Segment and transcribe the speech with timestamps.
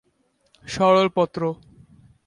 [0.65, 1.41] সরল পত্র।